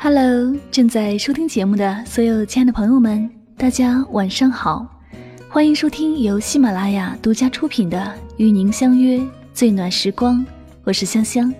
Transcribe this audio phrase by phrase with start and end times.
[0.00, 4.86] Hello，正在收听节目的所有亲爱的朋友们，大家晚上好，
[5.48, 7.98] 欢迎收听由喜马拉雅独家出品的
[8.36, 9.20] 《与您相约
[9.52, 10.36] 最暖时光》，
[10.84, 11.52] 我是香香。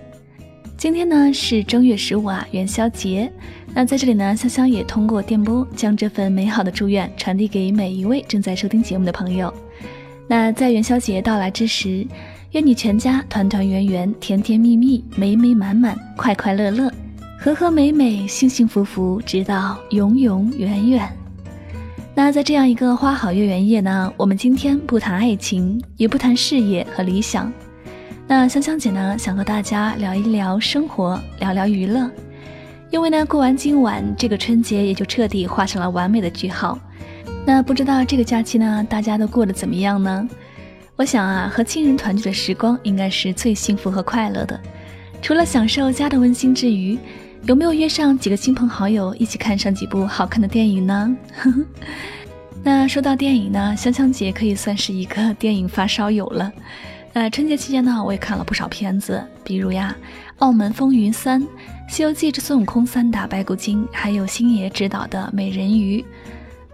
[0.77, 3.29] 今天呢是正月十五啊，元宵节。
[3.73, 9.53] 那在这里呢，香香也通过电波将这份美好的祝愿传递给每一位正在收听节目的朋友。
[10.29, 12.07] 那在元宵节到来之时，
[12.51, 16.89] 愿你全家团团圆圆、甜甜蜜蜜、美美满满、快快乐乐。
[17.41, 21.09] 和和美美，幸幸福福，直到永永远远。
[22.13, 27.49] 那在这样一个花好月圆夜呢，我们今天不谈爱情，也不谈事业和理想。
[28.27, 32.11] 那香香姐呢，想和大家聊一聊生活，聊聊娱乐。
[32.91, 36.77] 因为呢，过完今晚，这个春节也就彻底画上了完美的句号。
[37.45, 40.27] 那不知道这个假期呢，大家都过得怎么样呢？
[40.97, 44.59] 我想啊，和亲人团聚的时光应该是最幸福和快乐的。
[45.21, 46.97] 除了享受家的温馨之余，
[47.45, 51.15] 有没有约上几个亲朋好友一起看上几部好看的电影呢？
[52.63, 56.51] 那说到电影呢，香香姐可以算是一个 电影发烧友了。
[57.13, 59.95] 呃春节期间呢，我也看了不少片子，比如呀，
[60.39, 61.41] 《澳门风云三》
[61.87, 66.01] 《西游记之孙悟空三打白骨精》，还有星爷执导的《美人鱼》。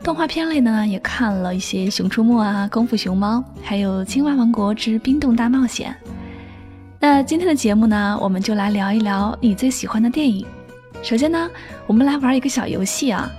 [0.04, 5.96] 动画片类呢，也看了一些《熊出没》啊，《功夫熊猫》，还有《青蛙王国之冰冻大冒险》。
[7.00, 10.46] 那今天的节目呢，我们就来聊一聊你最喜欢的电影。
[11.06, 11.48] 首先呢，
[11.86, 13.32] 我们来玩一个小游戏啊。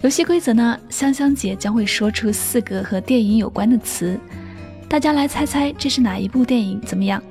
[0.00, 4.18] 游戏规则呢，香香姐将会说出四个和电影有关的词，
[4.88, 7.22] 大家来猜猜这是哪一部电影，怎么样？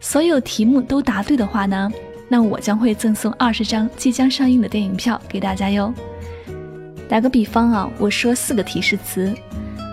[0.00, 1.92] 所有题目都答对的话呢，
[2.30, 5.92] 那我将会赠送二十张即将上映的电影票给大家哟。
[7.06, 9.34] 打个比方啊，我说四个提示词，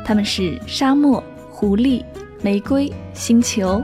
[0.05, 2.01] 他们是沙漠、狐狸、
[2.41, 3.83] 玫瑰、星球，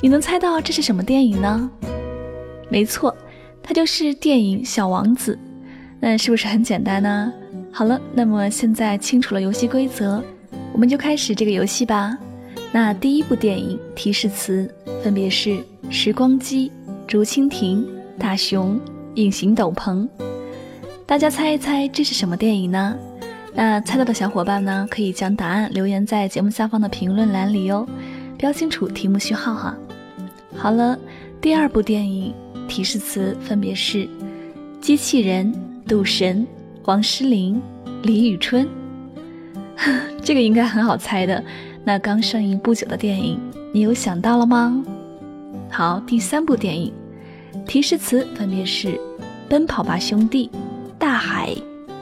[0.00, 1.70] 你能猜到这是什么电影呢？
[2.68, 3.16] 没错。
[3.70, 5.32] 它就是电影《小王子》，
[6.00, 7.32] 那是不是很简单呢？
[7.70, 10.20] 好了，那么现在清楚了游戏规则，
[10.72, 12.18] 我们就开始这个游戏吧。
[12.72, 14.68] 那第一部电影提示词
[15.04, 15.50] 分别是
[15.88, 16.72] 《时光机》
[17.06, 17.78] 《竹蜻蜓》
[18.18, 18.74] 《大熊》
[19.14, 19.98] 《隐形斗篷》，
[21.06, 22.96] 大家猜一猜这是什么电影呢？
[23.54, 27.86] 那猜到的小伙伴呢，可以将答案留言在节目下方的评论栏里哟，
[28.36, 29.76] 标清楚题目序号哈。
[30.56, 30.98] 好了，
[31.40, 32.34] 第二部电影。
[32.70, 34.08] 提示词分别是：
[34.80, 35.52] 机器人、
[35.88, 36.46] 赌神、
[36.84, 37.60] 王诗龄、
[38.04, 38.66] 李宇春。
[40.22, 41.42] 这个应该很好猜的。
[41.82, 43.40] 那刚上映不久的电影，
[43.72, 44.82] 你有想到了吗？
[45.68, 46.92] 好，第三部电影，
[47.66, 48.98] 提示词分别是：
[49.48, 50.48] 奔跑吧兄弟、
[50.96, 51.52] 大海、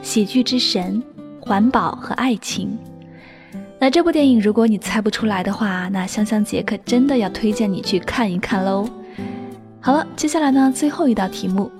[0.03, 1.01] 喜剧之神、
[1.39, 2.77] 环保和爱情。
[3.79, 8.87] 那这部电影，如果你猜不出来的话，那香香姐可真的要推荐你去看一看喽。
[9.81, 11.71] 好了，接下来呢，最后一道题目，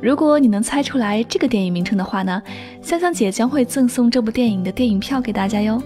[0.00, 2.42] 如果你能猜出来这个电影名称的话呢，
[2.82, 5.82] 香香姐将会赠送这部电影的电影票给大家哟。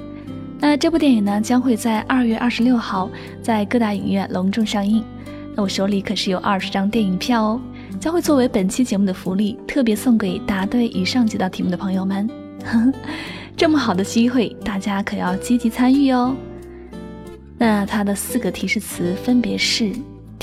[0.59, 3.09] 那这部电影呢，将会在二月二十六号
[3.41, 5.05] 在各大影院隆重上映。
[5.55, 7.61] 那我手里可是有二十张电影票哦，
[8.01, 12.29] 将会作为本期节目的福利，特别送给答对以上几道题目的朋友们。
[13.57, 16.35] 这么好的机会，大家可要积极参与哦。
[17.57, 19.93] 那它的四个提示词分别是。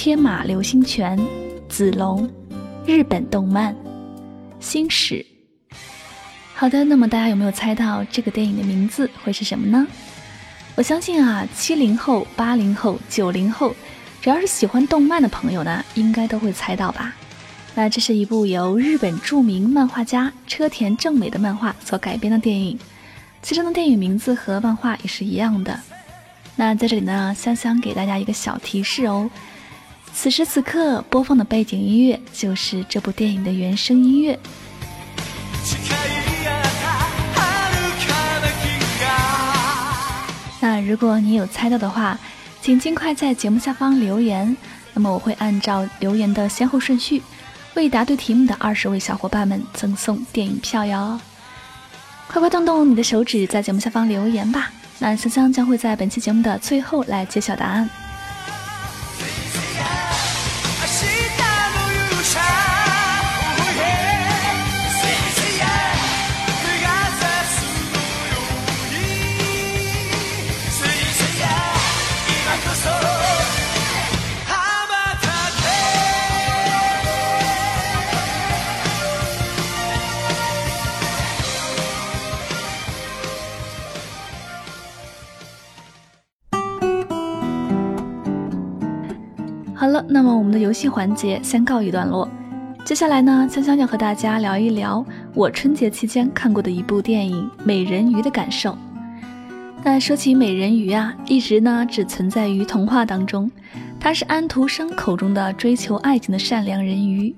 [0.03, 1.15] 天马流星拳、
[1.69, 2.27] 子龙、
[2.87, 3.75] 日本动漫、
[4.59, 5.23] 星矢。
[6.55, 9.85] 好的，那么大家有没有猜到这个电影的名字会是什么呢？
[10.73, 13.75] 我相信啊，七零后、八零后、九零后，
[14.19, 17.13] 只要是喜欢动漫的朋友呢，应该都会猜到吧？
[17.75, 22.79] 那这是一部由日本著名漫画家车田正美的漫画所改编的电影，
[23.43, 25.79] 其中的电影名字和漫画也是一样的。
[26.55, 29.29] 那在这里呢，香香给大家一个小提示哦。
[30.13, 34.37] 此时此刻播放的背景音乐就是这部电影的原声音乐。
[40.59, 42.19] 那如果你有猜到的话，
[42.61, 44.55] 请尽快在节目下方留言，
[44.93, 47.23] 那么我会按照留言的先后顺序，
[47.73, 51.19] 为答对题目的二十位小伙伴们赠送电影票哟！
[52.27, 54.71] 快快动动你的手指，在节目下方留言吧。
[54.99, 57.89] 那香香将会在本期节目的最后来揭晓答案。
[90.81, 92.27] 戏环节先告一段落。
[92.83, 95.05] 接下来呢，香香要和大家聊一聊
[95.35, 98.75] 我春节期间看过的一部电影《美人鱼》的感受。
[99.83, 103.51] 那说起美人鱼啊，一直呢只存在于童话当中，
[103.99, 107.35] 它是安徒生口中的追求爱情的善良人鱼，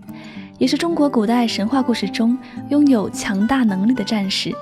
[0.58, 2.38] 也是中国古代神话故事中
[2.70, 4.56] 拥有强大能力的战士。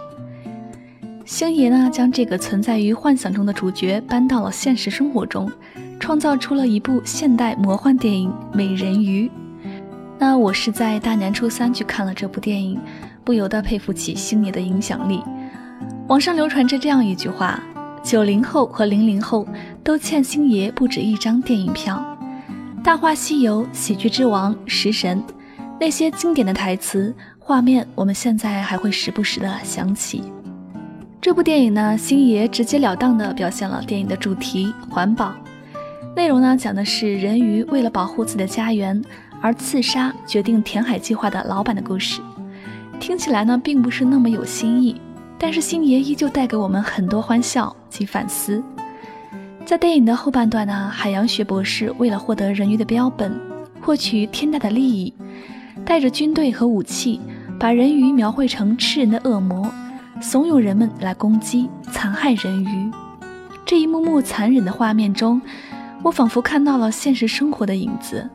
[1.23, 5.51] 星爷呢将这个存在于幻想中的主角搬到了现实生活中，
[6.01, 9.27] 创造出了一部现代魔幻电影《美人鱼》。
[10.17, 12.79] 那我是在大年初三去看了这部电影，
[13.23, 15.21] 不由得佩服起星爷的影响力。
[16.07, 17.61] 网上流传着这样一句话：
[18.03, 19.47] 九零后和零零后
[19.83, 22.03] 都欠星爷不止一张电影票，
[22.83, 25.19] 《大话西游》《喜剧之王》《食神》，
[25.79, 30.23] 那些经典的台词画面，我们现在还会时不时的想起。
[31.21, 35.31] 这部电影呢，星爷直截了当地表现了电影的主题——环保。
[36.15, 39.01] 内容呢，讲的是人鱼为了保护自己的家园。
[39.43, 42.21] 而刺杀决定填海计划的老板的故事，
[42.99, 45.01] 听起来呢并不是那么有新意，
[45.39, 48.63] 但是星爷依旧带给我们很多欢笑及反思。
[49.65, 53.35] 在电影的后半段呢，海洋学博士为了获得人鱼的标本，
[53.81, 55.11] 获取天大的利益，
[55.83, 57.19] 带着军队和武器，
[57.59, 59.67] 把人鱼描绘成吃人的恶魔，
[60.21, 62.91] 怂恿人们来攻击残害人鱼。
[63.65, 65.41] 这一幕幕残忍的画面中，
[66.03, 68.27] 我仿佛看到了现实生活的影子。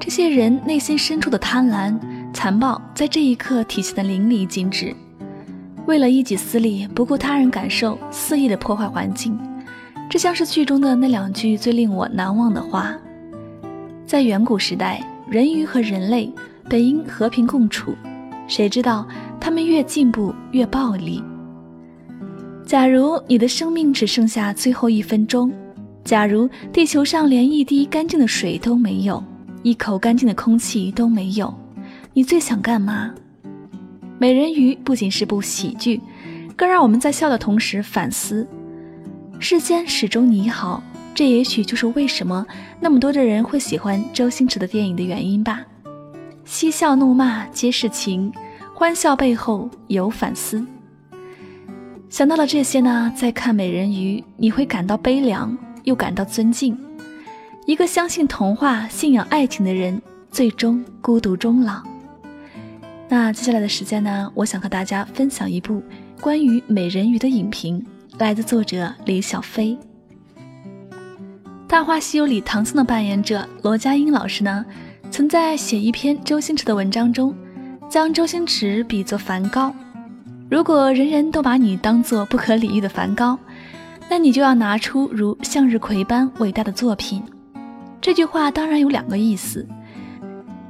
[0.00, 1.98] 这些人内心深处的贪婪、
[2.32, 4.94] 残暴，在这一刻体现的淋漓尽致。
[5.86, 9.38] 为了一己私利，不顾他人感受，肆意的破坏环境，
[10.08, 12.94] 这像是剧中的那两句最令我难忘的话。
[14.04, 16.32] 在远古时代，人鱼和人类
[16.68, 17.94] 本应和平共处，
[18.46, 19.06] 谁知道
[19.40, 21.22] 他们越进步越暴力。
[22.66, 25.50] 假如你的生命只剩下最后一分钟，
[26.04, 29.22] 假如地球上连一滴干净的水都没有。
[29.64, 31.52] 一口干净的空气都没有，
[32.14, 33.12] 你最想干嘛？
[34.16, 36.00] 美人鱼不仅是部喜剧，
[36.56, 38.46] 更让我们在笑的同时反思：
[39.40, 40.82] 世间始终你好。
[41.12, 42.46] 这也许就是为什么
[42.80, 45.64] 那么多的人会喜欢周星驰的电影的原因吧。
[46.44, 48.32] 嬉笑怒骂皆是情，
[48.72, 50.64] 欢笑背后有反思。
[52.08, 55.58] 想到了这些呢，再看美人鱼，你会感到悲凉，
[55.88, 56.78] 又感到尊敬。
[57.64, 60.00] 一个相信童话、信仰爱情的人，
[60.30, 61.82] 最终孤独终老。
[63.08, 64.30] 那接下来的时间呢？
[64.34, 65.82] 我想和大家分享一部
[66.20, 67.82] 关于美人鱼的影评，
[68.18, 69.78] 来自作者李小飞。
[71.66, 74.64] 《大话西游》里唐僧的扮演者罗家英老师呢，
[75.10, 77.34] 曾在写一篇周星驰的文章中，
[77.88, 79.74] 将周星驰比作梵高。
[80.50, 83.38] 如果人人都把你当做不可理喻的梵高，
[84.10, 87.22] 那你就要拿出如向日葵般伟大的作品。
[88.00, 89.66] 这句话当然有两个意思：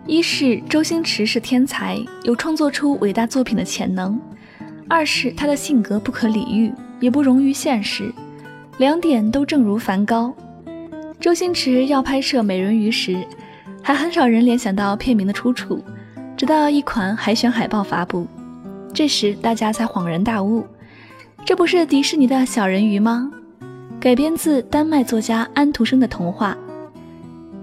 [0.06, 4.18] 一是周星驰是天才，有创作出伟大作品的潜能；
[4.88, 8.12] 二是他的性格不可理喻，也不容于现实。
[8.78, 10.34] 两点都正如梵高。
[11.20, 13.24] 周星驰要拍摄《美人鱼》时，
[13.82, 15.82] 还很少人联想到片名的出处，
[16.36, 18.26] 直到一款海选海报发布，
[18.94, 20.64] 这时大家才恍然大悟：
[21.48, 23.32] 这不是迪士尼的小人鱼吗？
[23.98, 26.54] 改编自丹麦作家安徒生的童话。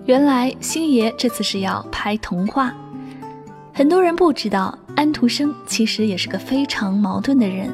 [0.06, 2.74] 原来星爷这次是要拍童话，
[3.72, 7.70] 很多人不知道安徒生其实也是个非常矛盾的人。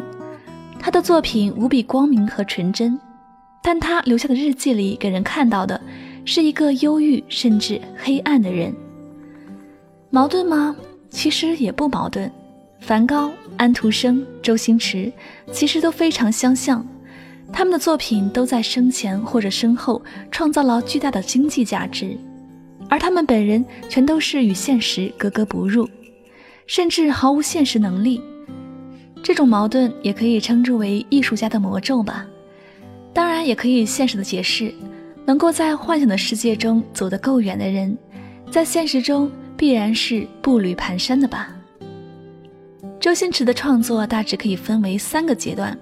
[0.77, 2.99] 他的作品无比光明和纯真，
[3.63, 5.79] 但他留下的日记里给人看到的
[6.25, 8.75] 是一个忧郁甚至黑暗的人。
[10.09, 10.75] 矛盾吗？
[11.09, 12.29] 其实也不矛盾。
[12.81, 15.11] 梵高、安徒生、周星驰
[15.51, 16.85] 其实都非常相像。
[17.53, 22.17] 他们的作品都在生前或者身后创造了巨大的经济价值，
[22.89, 25.89] 而他们本人全都是与现实格格不入，
[26.65, 28.21] 甚至毫无现实能力。
[29.21, 32.25] 这种矛盾也可以称之为艺术家的魔咒吧。
[33.13, 34.73] 当然，也可以现实的解释：
[35.25, 37.97] 能够在幻想的世界中走得够远的人，
[38.49, 41.53] 在现实中必然是步履蹒跚的吧。
[43.01, 45.75] 周星驰的创作大致可以分为三个阶段。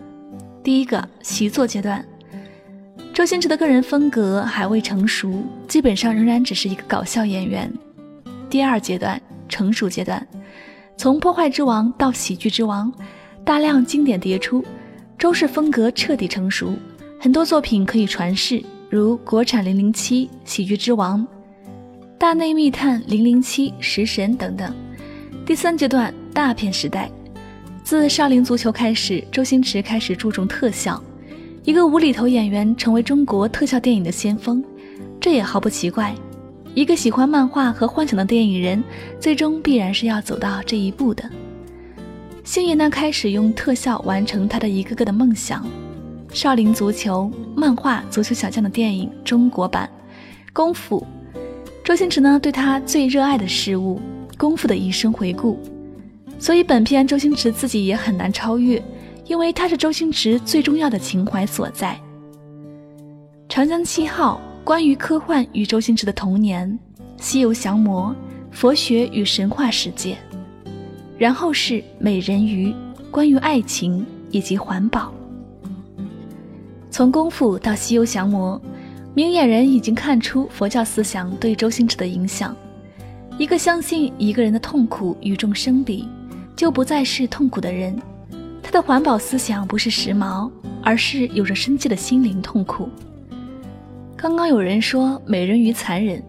[0.63, 2.03] 第一个习作阶段，
[3.13, 7.69] 周星驰的个人风格还未成熟，基本上仍然只是一个搞笑演员。
[8.49, 10.25] 第二阶段成熟阶段，
[10.95, 12.89] 从破坏之王到喜剧之王，
[13.43, 14.63] 大量经典迭出，
[15.17, 16.73] 周氏风格彻底成熟，
[17.19, 21.19] 很多作品可以传世，如国产《零零七》《喜剧之王》
[22.17, 24.73] 《大内密探零零七》《食神》等等。
[25.45, 27.09] 第三阶段大片时代。
[27.83, 31.01] 自《少林足球》开始，周星驰开始注重特效，
[31.63, 34.63] 一个无厘头演员成为中国特效电影的先锋，
[35.19, 36.13] 这也毫不奇怪。
[36.75, 38.83] 一个喜欢漫画和幻想的电影人，
[39.19, 41.27] 最终必然是要走到这一步的。
[42.43, 45.63] 星爷呢，开始用特效完成他的一个个的梦想，
[46.31, 49.89] 《少林足球》漫画《足球小将》的电影中国版，
[50.53, 51.05] 《功夫》。
[51.83, 53.99] 周星驰呢，对他最热爱的事物
[54.37, 55.59] 《功夫》的一生回顾。
[56.39, 58.81] 所以本片周星驰自己也很难超越，
[59.25, 61.99] 因为他是周星驰最重要的情怀所在。
[63.51, 66.79] 《长江七号》关于科幻与周星驰的童年，
[67.21, 68.15] 《西游降魔》
[68.55, 70.17] 佛学与神话世界，
[71.17, 72.71] 然后是《美人鱼》
[73.11, 75.13] 关于爱情以及环保。
[76.89, 78.59] 从功夫到《西游降魔》，
[79.13, 82.55] 明眼人已经看出佛教思想对周星驰的影响。
[83.37, 86.07] 一个相信一个人的痛苦与众生比。
[86.59, 87.97] 就不再是痛苦的人，
[88.61, 90.51] 他的环保思想不是时髦，
[90.83, 92.89] 而是有着生气的心灵痛苦。
[94.17, 96.21] 刚刚有人说美人鱼残忍，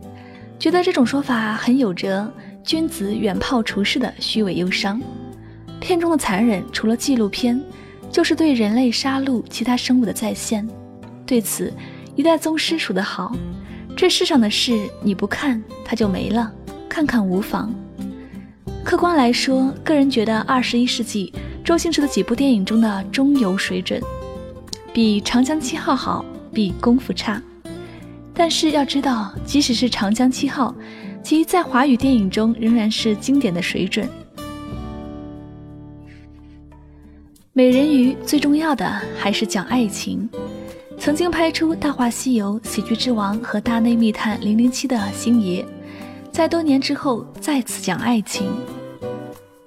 [0.56, 2.32] 觉得这种说法很有着
[2.62, 5.02] 君子远庖厨师的虚伪忧伤。
[5.80, 7.60] 片中的残忍，除了纪录片，
[8.08, 10.64] 就是对人类杀戮其他生物的再现。
[11.26, 11.75] 对此，
[12.14, 13.34] 一代宗师说得好：
[13.96, 16.52] 这世上的事，你不看它就没了，
[16.88, 17.75] 看看无妨。
[18.84, 21.32] 客观来说，个人觉得二十一世纪
[21.64, 24.00] 周星驰的几部电影中的中游水准，
[24.92, 27.40] 比《长江七号》好，比《功夫》差。
[28.34, 30.75] 但是要知道，即使是《长江七号》，
[31.22, 34.08] 其在华语电影中仍然是经典的水准。
[37.52, 40.28] 美人鱼最重要的还是讲爱情。
[40.99, 45.64] 曾经拍出《大话西游》《喜剧之王》和《大内密探零零七》的星爷。
[46.40, 48.50] 在多年之后再次讲爱情，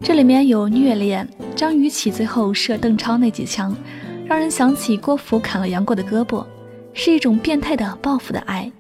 [0.02, 3.78] 这里面有虐恋，张雨绮最后射邓超那几枪，
[4.26, 6.44] 让人想起郭芙砍了杨过的胳膊，
[6.92, 8.72] 是一种变态的报复的爱，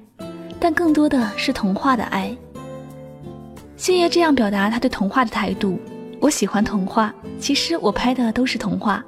[0.59, 2.35] 但更多的是童话的爱。
[3.77, 5.79] 星爷这样表达他对童话的态度：
[6.19, 9.05] 我喜欢童话，其实我拍的都是童话，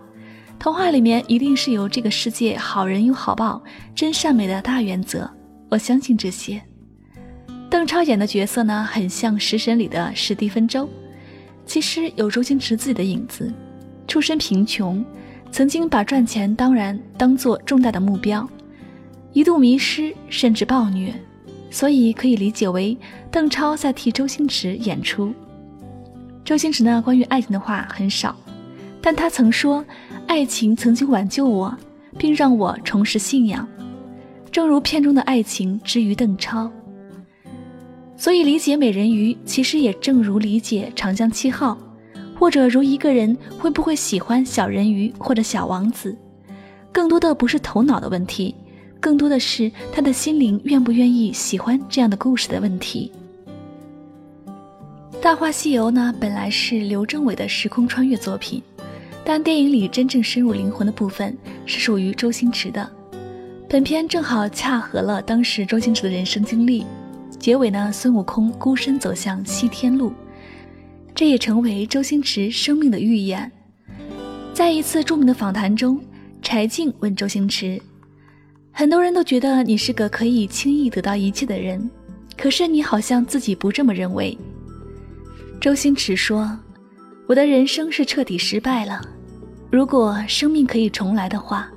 [0.59, 3.59] 童话里面一定是有这个世界好人有好报、
[3.95, 5.27] 真善美的大原则，
[5.71, 6.61] 我相信这些。
[7.75, 10.89] 邓超演的角色呢，很像《食神》里的史蒂芬周，
[11.65, 13.53] 其实有周星驰自己的影子。
[14.07, 15.03] 出身贫穷，
[15.51, 18.49] 曾经把赚钱当然当做重大的目标，
[19.33, 21.13] 一度迷失甚至暴虐，
[21.69, 22.97] 所以可以理解为
[23.29, 25.33] 邓超在替周星驰演出。
[26.45, 28.33] 周星驰呢，关于爱情的话很少，
[29.01, 29.83] 但他曾说
[30.27, 31.77] ：“爱情曾经挽救我，
[32.17, 33.67] 并让我重拾信仰。”
[34.49, 36.71] 正如片中的爱情之于邓超。
[38.17, 41.77] 所以理解美人鱼，其实也正如理解长江七号，
[42.39, 46.15] 或者如一个人会不会喜欢小人鱼或者小王子，
[46.91, 48.55] 更多的不是头脑的问题，
[49.01, 53.11] 更多的是他的心灵愿不愿意喜欢这样的故事的问题。
[55.21, 58.61] 《大话西游》呢，本来是刘镇伟的时空穿越作品，
[59.25, 62.89] 但电影里真正深入灵魂的部分是属于周星驰的。
[63.67, 66.85] 本片正好恰合了当时周星驰的人生经历。
[67.39, 70.11] 结尾呢，孙悟空孤身走向西天路，
[71.13, 73.51] 这也成为周星驰生命的预言。
[74.53, 75.99] 在一次著名的访谈中，
[76.41, 77.79] 柴静问周星驰
[78.71, 81.89] ：“很多人都觉得你是个可以轻易得到一切的人，
[82.37, 84.37] 可是你好像自己不这么认为。”
[85.61, 86.57] 周星驰说
[87.27, 89.01] ：“我的人生是彻底失败了。
[89.71, 91.69] 如果生命可以重来的话，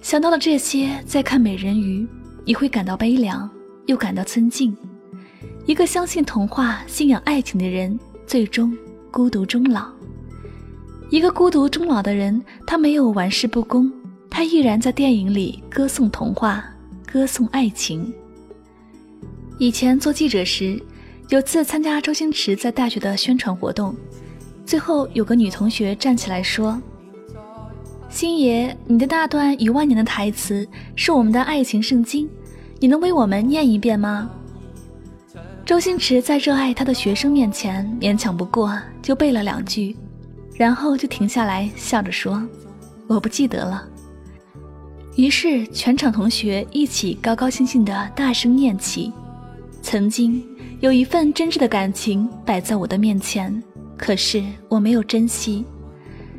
[0.00, 2.06] 想到了这些，再看美人鱼，
[2.44, 3.48] 你会感到悲凉。”
[3.86, 4.76] 又感到尊敬。
[5.64, 8.76] 一个相信童话、信仰爱情的人，最终
[9.10, 9.90] 孤独终老。
[11.10, 13.90] 一个孤独终老的人，他没有玩世不恭，
[14.30, 16.64] 他依然在电影里歌颂童话，
[17.04, 18.12] 歌颂爱情。
[19.58, 20.80] 以前做记者时，
[21.28, 23.94] 有次参加周星驰在大学的宣传活动，
[24.64, 26.80] 最后有个女同学站起来说
[28.08, 32.28] ：“星爷，你的那段一万年的台词是我们的爱情圣经。”
[32.78, 34.30] 你能为我们念一遍吗？
[35.64, 39.96] 周星驰在热爱他的学生面前勉强不过，就背了两句，
[40.54, 42.46] 然后就停下来笑着说
[43.08, 43.88] ：“我不记得了。”
[45.16, 49.10] 于是全场同学一起高高兴兴地大声念起
[49.82, 50.44] ：“曾经
[50.80, 53.62] 有一份真挚的感情摆在我的面前，
[53.96, 55.64] 可是我没有珍惜，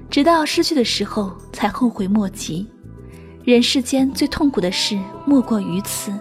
[0.09, 2.67] 直到失去的时候才后悔莫及。
[3.53, 6.11] 人世间最痛苦的事莫过于此。”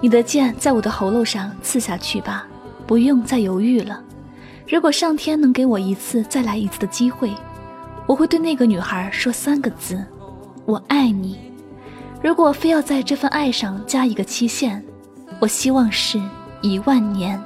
[0.00, 2.46] 你的剑在我的喉咙上刺下去吧，
[2.86, 4.00] 不用再犹豫了。
[4.68, 7.32] 如果上天能给我一次再来一次的机会，
[8.06, 10.00] 我会对那个女孩说三个字：
[10.64, 11.36] 我爱你。
[12.22, 14.80] 如果非要在这份爱上加一个期限，
[15.40, 16.20] 我希望是
[16.62, 17.42] 一万年。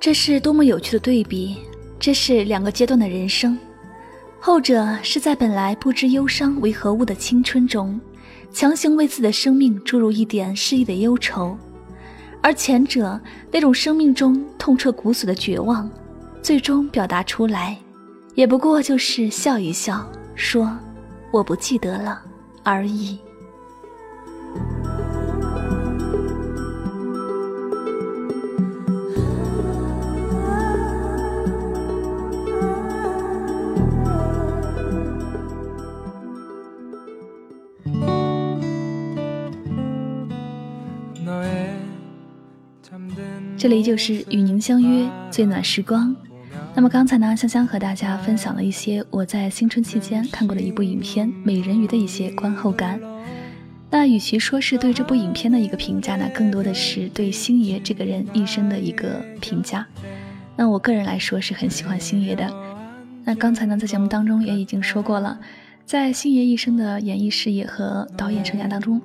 [0.00, 1.58] 这是多么有趣的对比！
[1.98, 3.58] 这是两个阶段的人生，
[4.40, 8.00] 后者是在本来不知忧伤为何物的青春中，
[8.50, 11.54] 强行为自己的生命注入一点诗意的忧愁；
[12.40, 13.20] 而前者
[13.52, 15.88] 那种生命中痛彻骨髓的绝望，
[16.40, 17.76] 最终表达出来，
[18.34, 20.74] 也不过就是笑一笑，说
[21.30, 22.22] “我不记得了”
[22.64, 23.18] 而已。
[43.56, 46.14] 这里就是与您相约最暖时光。
[46.74, 53.00] 那么刚才呢，香香和大家分享了一些我在新春期间看过的一部影片《美人鱼》的一些观后感。
[53.90, 59.86] 那与其说是对这部影片的一个评价呢，更多的是对星爷这个人一生的一个评价。
[60.56, 62.48] 那我个人来说是很喜欢星爷的。
[63.24, 65.38] 那刚才呢，在节目当中也已经说过了，
[65.84, 69.00] 在星爷一生的演艺事业和导演生涯当中，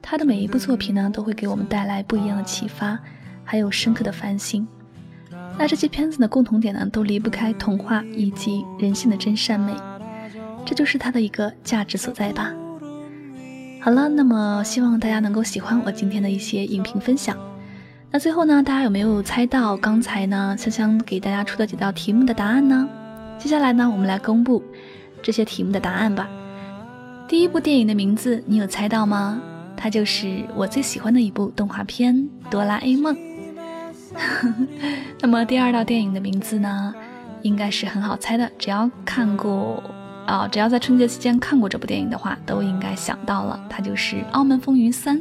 [0.00, 2.98] 他的每一部作品呢，都会给我们带来不一样的启发。
[3.44, 4.66] 还有深刻的反省，
[5.58, 9.74] 那这些片子的共同点呢，都离不开童话以及人性的真善美，
[10.64, 12.52] 这就是它的一个价值所在吧。
[13.80, 17.36] 好了，那么希望大家能够喜欢我今天的一些影评分享。
[18.10, 22.88] 那最后呢，大家有没有猜到刚才呢香香给大家出的几道题目的答案呢？
[23.38, 24.62] 接下来呢，我们来公布
[25.20, 26.28] 这些题目的答案吧。
[27.26, 29.40] 第一部电影的名字你有猜到吗？
[29.76, 32.14] 它就是我最喜欢的一部动画片
[32.50, 33.16] 《哆啦 A 梦》。
[35.20, 36.94] 那么第二道电影的名字呢，
[37.42, 38.50] 应该是很好猜的。
[38.58, 39.82] 只要看过
[40.26, 45.18] 啊，只要在春节期间看过这部电影的话，都应该想到了，它就是《澳门风云三》。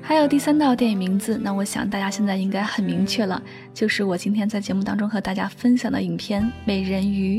[0.00, 3.42] 还有第三道电影名字，那我想大家现在应该很明确了，
[3.74, 7.38] 就是我今天在节目当中和大家分享的影片《美人鱼》。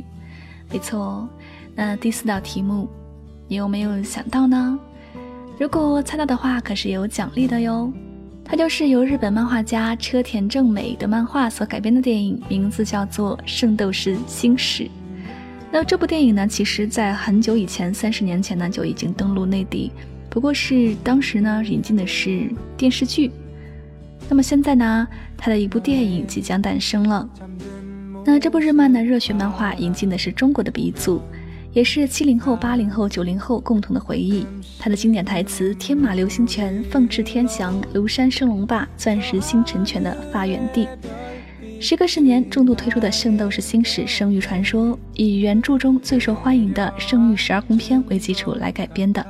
[0.71, 1.27] 没错，
[1.75, 2.87] 那第四道题目，
[3.47, 4.77] 你有没有想到呢？
[5.57, 7.91] 如果猜到的话，可是有奖励的哟。
[8.51, 14.85] 它就是由日本漫画家车田正美的漫画所改编的电影，名字叫做《圣斗士星矢》。
[15.71, 19.91] 那这部电影呢，其实在很久以前，三十年前呢就已经登陆内地，
[20.31, 23.29] 不过是当时呢引进的是电视剧。
[24.27, 25.07] 那么现在呢，
[25.37, 27.29] 它的一部电影即将诞生了。
[28.25, 31.21] 那这部日漫的热血漫画引进的是中国的鼻祖。
[31.71, 34.45] 也是七零后、八零后、九零后共同的回忆。
[34.79, 40.87] 他的经典台词“天马流星拳，凤翅天翔，庐山升龙霸，钻石星辰拳”的发源地。
[41.79, 49.25] 时隔十年，重度推出的《圣斗士星矢：圣域传说》以原著中最受欢迎的圣域十二宫篇为基础来改编的。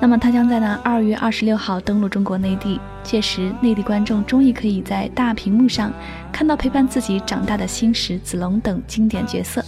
[0.00, 5.92] 那么，它将在呢二月二十六号登陆中国内地，届时内地观众终于可以在大屏幕上
[6.30, 9.64] 看到陪伴自己长大的星矢、子龙等经典角色。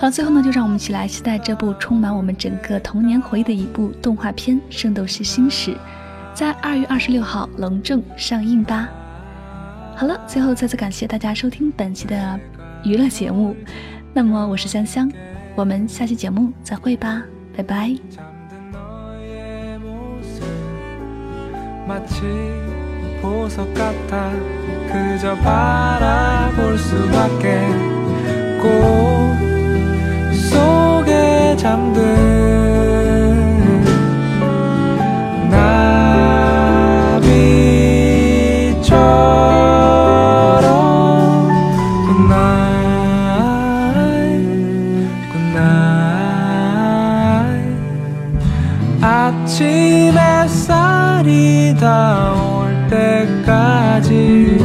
[0.00, 5.72] 好，最后呢，就让我们一起来期待这部充满我们整个童年回忆的一部动画片《圣斗士星矢》，
[6.32, 8.88] 在二月二十六号隆重上映吧。
[9.96, 12.38] 好了，最后再次感谢大家收听本期的
[12.84, 13.56] 娱乐节目。
[14.14, 15.10] 那么我是香香，
[15.56, 17.20] 我们下期节目再会吧，
[17.56, 17.96] 拜拜。
[31.58, 31.98] 잠든
[40.18, 41.48] 나비처럼
[42.06, 42.78] 굿나잇
[45.32, 45.66] 굿나잇
[49.02, 54.58] 아침 햇살이 다올 때까지